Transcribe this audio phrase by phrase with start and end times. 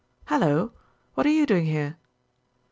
[0.25, 0.71] Hallo!
[1.13, 1.95] What are you doing here?"